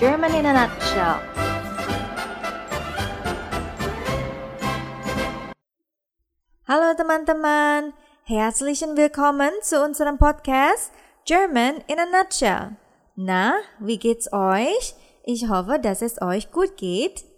[0.00, 1.20] German in a nutshell.
[6.64, 7.92] Halo teman-teman,
[8.24, 10.88] herzlichen willkommen zu unserem Podcast
[11.28, 12.80] German in a nutshell.
[13.12, 14.96] Na, wie geht's euch?
[15.28, 17.28] Ich hoffe, dass es euch gut geht.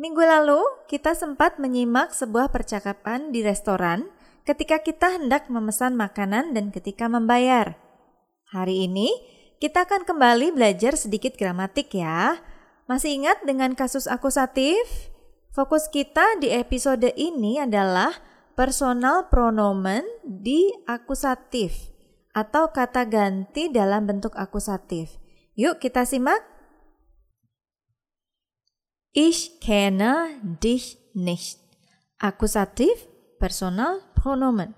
[0.00, 4.08] Minggu lalu, kita sempat menyimak sebuah percakapan di restoran
[4.48, 7.76] ketika kita hendak memesan makanan dan ketika membayar.
[8.56, 9.12] Hari ini,
[9.60, 12.40] kita akan kembali belajar sedikit gramatik ya.
[12.88, 15.12] Masih ingat dengan kasus akusatif?
[15.52, 18.16] Fokus kita di episode ini adalah
[18.56, 21.92] personal pronomen di akusatif
[22.32, 25.20] atau kata ganti dalam bentuk akusatif.
[25.60, 26.40] Yuk kita simak.
[29.12, 31.60] Ich kenne dich nicht.
[32.16, 34.72] Akusatif personal pronomen.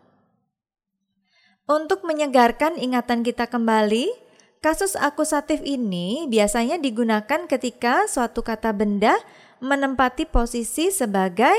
[1.70, 4.21] Untuk menyegarkan ingatan kita kembali,
[4.62, 9.18] kasus akusatif ini biasanya digunakan ketika suatu kata benda
[9.58, 11.54] menempati posisi sebagai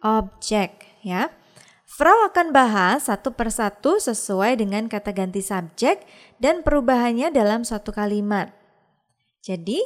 [0.00, 1.34] objek, ya.
[1.86, 6.02] Frau akan bahas satu persatu sesuai dengan kata ganti subjek
[6.42, 8.50] dan perubahannya dalam suatu kalimat.
[9.42, 9.78] Jadi,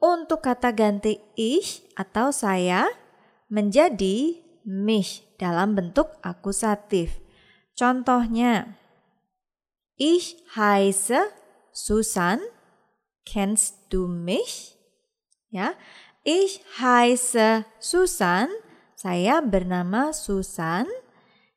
[0.00, 2.88] untuk kata ganti ich atau saya
[3.52, 7.20] menjadi mich dalam bentuk akusatif.
[7.76, 8.80] Contohnya,
[10.02, 11.41] Ich heiße
[11.72, 12.38] Susan.
[13.24, 14.78] Kennst du mich?
[15.50, 15.74] Ya,
[16.24, 18.48] ich heiße Susan.
[18.94, 20.86] Saya bernama Susan.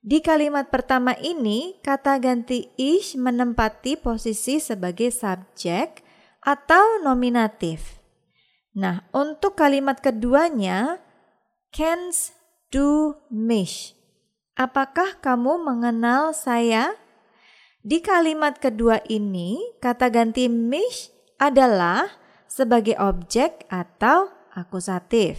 [0.06, 6.06] Di kalimat pertama ini, kata ganti ich menempati posisi sebagai subjek
[6.46, 8.02] atau nominatif.
[8.78, 11.02] Nah, untuk kalimat keduanya,
[11.74, 12.38] kennst
[12.70, 13.98] du mich?
[14.54, 16.94] Apakah kamu mengenal saya?
[17.86, 22.10] Di kalimat kedua ini, kata ganti mich adalah
[22.50, 25.38] sebagai objek atau akusatif.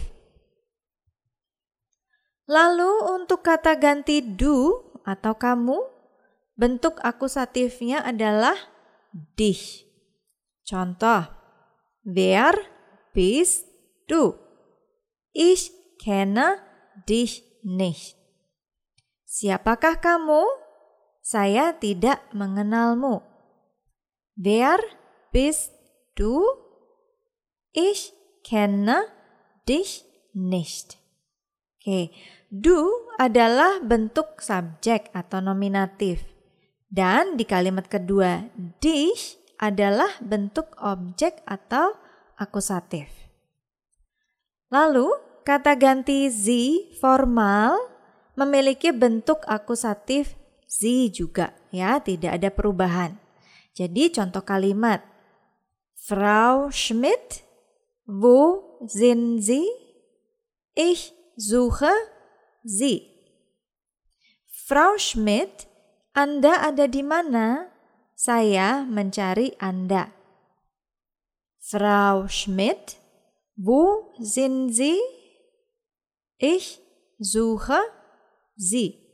[2.47, 5.75] Lalu untuk kata ganti du atau kamu,
[6.55, 8.55] bentuk akusatifnya adalah
[9.35, 9.83] dich.
[10.63, 11.27] Contoh,
[12.07, 12.55] wer
[13.11, 13.67] bist
[14.07, 14.39] du?
[15.35, 16.63] Ich kenne
[17.03, 18.15] dich nicht.
[19.27, 20.66] Siapakah kamu?
[21.27, 23.19] Saya tidak mengenalmu.
[24.39, 24.79] Wer
[25.35, 25.75] bist
[26.15, 26.39] du?
[27.75, 28.15] Ich
[28.47, 29.11] kenne
[29.67, 30.95] dich nicht.
[31.83, 32.15] Oke,
[32.47, 32.79] du
[33.19, 36.23] adalah bentuk subjek atau nominatif.
[36.87, 38.47] Dan di kalimat kedua,
[38.79, 41.91] dich adalah bentuk objek atau
[42.39, 43.11] akusatif.
[44.71, 45.11] Lalu,
[45.43, 46.47] kata ganti z
[47.03, 47.75] formal
[48.39, 50.83] memiliki bentuk akusatif Z
[51.15, 53.15] juga ya, tidak ada perubahan.
[53.71, 54.99] Jadi contoh kalimat
[55.95, 57.47] Frau Schmidt,
[58.03, 59.63] wo sind Sie?
[60.75, 61.91] Ich suche
[62.67, 63.07] Sie.
[64.67, 65.71] Frau Schmidt,
[66.11, 67.71] Anda ada di mana?
[68.17, 70.11] Saya mencari Anda.
[71.63, 72.99] Frau Schmidt,
[73.55, 74.99] wo sind Sie?
[76.35, 76.83] Ich
[77.19, 77.79] suche
[78.59, 79.06] Sie.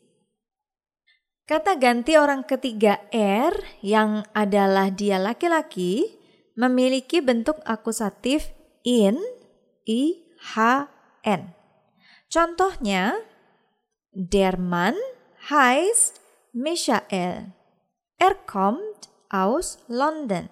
[1.44, 3.52] Kata ganti orang ketiga R
[3.84, 6.08] yang adalah dia laki-laki
[6.56, 8.56] memiliki bentuk akusatif
[8.88, 9.20] in,
[9.84, 10.88] i, h,
[11.28, 11.52] n.
[12.32, 13.20] Contohnya,
[14.16, 14.96] der Mann
[15.52, 16.24] heißt
[16.56, 17.52] Michael.
[18.16, 20.48] Er kommt aus London.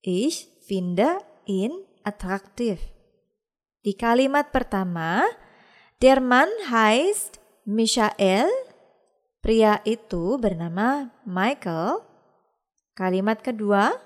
[0.00, 1.76] Ich finde ihn
[2.08, 2.80] attraktiv.
[3.84, 5.28] Di kalimat pertama,
[6.00, 7.36] der Mann heißt
[7.68, 8.48] Michael
[9.40, 12.04] Pria itu bernama Michael.
[12.92, 13.96] Kalimat kedua,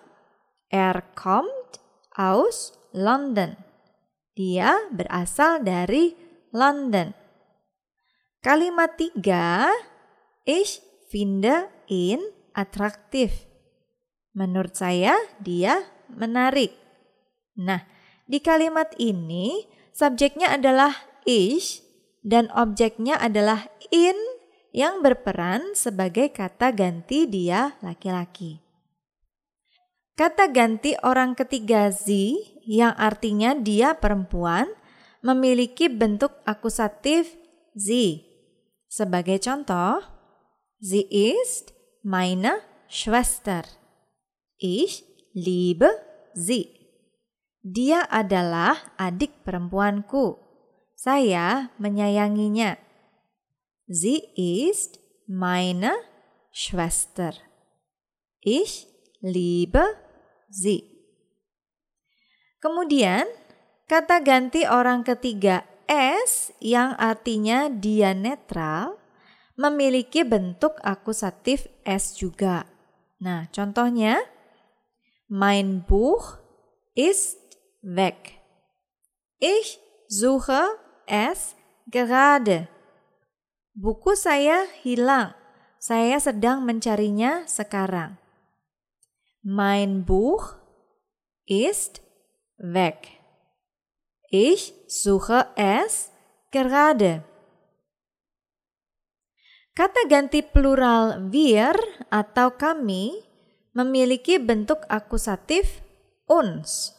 [0.71, 1.83] er kommt
[2.15, 3.59] aus London.
[4.39, 6.15] Dia berasal dari
[6.55, 7.11] London.
[8.39, 9.75] Kalimat tiga,
[10.47, 10.79] ich
[11.11, 12.23] finde ihn
[12.55, 13.35] attraktiv.
[14.39, 16.71] Menurut saya dia menarik.
[17.59, 17.83] Nah,
[18.31, 20.95] di kalimat ini subjeknya adalah
[21.27, 21.83] ich
[22.23, 24.34] dan objeknya adalah in
[24.75, 28.59] yang berperan sebagai kata ganti dia laki-laki.
[30.19, 32.11] Kata ganti orang ketiga Z
[32.67, 34.67] yang artinya dia perempuan
[35.23, 37.39] memiliki bentuk akusatif
[37.79, 38.19] Z.
[38.91, 40.03] Sebagai contoh,
[40.83, 43.67] sie ist meine Schwester.
[44.59, 45.03] Ich
[45.35, 45.91] liebe
[46.35, 46.71] sie.
[47.65, 50.37] Dia adalah adik perempuanku.
[50.95, 52.84] Saya menyayanginya.
[53.85, 54.99] Sie ist
[55.29, 55.93] meine
[56.51, 57.37] Schwester.
[58.41, 58.89] Ich
[59.21, 59.85] liebe
[60.49, 60.89] sie.
[62.65, 63.29] Kemudian,
[63.85, 68.97] kata ganti orang ketiga S yang artinya dia netral
[69.61, 72.65] memiliki bentuk akusatif S juga.
[73.21, 74.17] Nah, contohnya
[75.29, 76.37] Mein Buch
[76.95, 77.41] ist
[77.83, 78.41] weg.
[79.41, 80.63] Ich suche
[81.07, 81.57] es
[81.91, 82.69] gerade.
[83.75, 85.35] Buku saya hilang.
[85.83, 88.15] Saya sedang mencarinya sekarang.
[89.43, 90.55] Mein Buch
[91.51, 91.99] ist
[92.55, 93.19] weg.
[94.31, 96.15] Ich suche es
[96.55, 97.27] gerade.
[99.75, 101.75] Kata ganti plural wir
[102.15, 103.27] atau kami
[103.75, 105.83] memiliki bentuk akusatif
[106.31, 106.95] uns.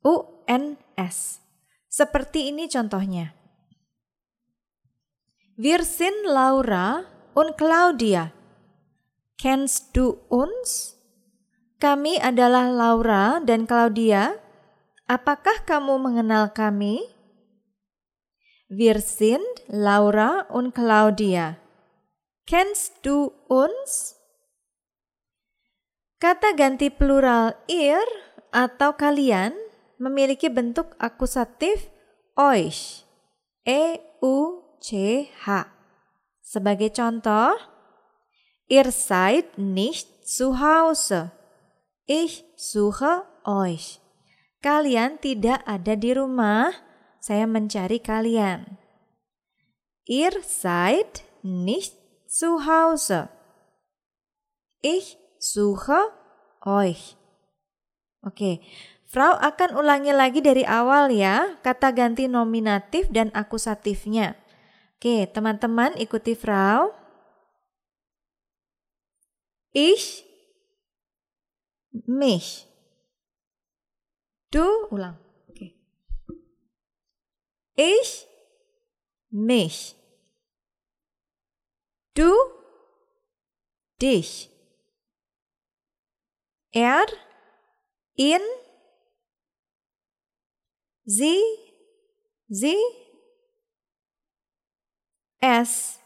[0.00, 1.44] U-N-S.
[1.92, 3.43] Seperti ini contohnya.
[5.54, 8.34] Wir sind Laura und Claudia.
[9.38, 10.98] Kennst du uns?
[11.78, 14.34] Kami adalah Laura dan Claudia.
[15.06, 17.06] Apakah kamu mengenal kami?
[18.66, 21.62] Wir sind Laura und Claudia.
[22.50, 24.18] Kennst du uns?
[26.18, 28.02] Kata ganti plural ihr
[28.50, 29.54] atau kalian
[30.02, 31.94] memiliki bentuk akusatif
[32.34, 33.06] euch.
[33.62, 35.64] E U C H.
[36.44, 37.56] Sebagai contoh,
[38.68, 41.32] ihr seid nicht zu Hause.
[42.04, 44.04] Ich suche euch.
[44.60, 46.68] Kalian tidak ada di rumah,
[47.16, 48.76] saya mencari kalian.
[50.04, 51.96] Ihr seid nicht
[52.28, 53.32] zu Hause.
[54.84, 56.12] Ich suche
[56.60, 57.16] euch.
[58.20, 58.60] Oke,
[59.08, 64.43] Frau akan ulangi lagi dari awal ya, kata ganti nominatif dan akusatifnya.
[65.04, 66.88] Oke, teman-teman ikuti Frau.
[69.76, 70.24] Ich,
[72.08, 72.64] mich.
[74.48, 75.20] Du, ulang.
[75.44, 75.76] Oke.
[77.76, 78.24] Ich,
[79.28, 79.92] mich.
[82.16, 82.32] Du,
[84.00, 84.48] dich.
[86.72, 87.04] Er,
[88.16, 88.40] in,
[91.04, 91.44] Sie,
[92.48, 92.80] sie,
[95.44, 96.00] es,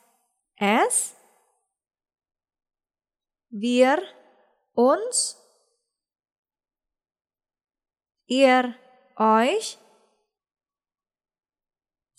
[0.58, 1.14] es,
[3.54, 4.02] wir,
[4.74, 5.38] uns,
[8.26, 8.74] ihr,
[9.14, 9.78] euch,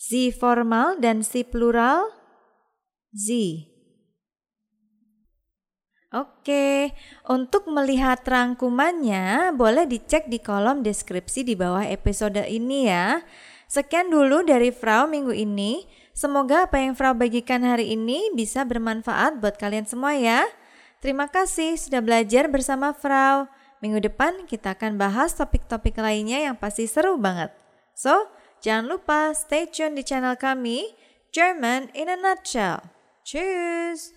[0.00, 2.08] sie formal dan si plural,
[3.12, 3.68] sie.
[6.10, 6.90] Oke,
[7.30, 13.22] untuk melihat rangkumannya boleh dicek di kolom deskripsi di bawah episode ini ya.
[13.70, 15.86] Sekian dulu dari Frau minggu ini.
[16.20, 20.44] Semoga apa yang Frau bagikan hari ini bisa bermanfaat buat kalian semua ya.
[21.00, 23.48] Terima kasih sudah belajar bersama Frau.
[23.80, 27.48] Minggu depan kita akan bahas topik-topik lainnya yang pasti seru banget.
[27.96, 28.28] So,
[28.60, 30.92] jangan lupa stay tune di channel kami,
[31.32, 32.84] German in a Nutshell.
[33.24, 34.12] Cheers!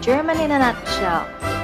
[0.00, 1.55] German in a nutshell.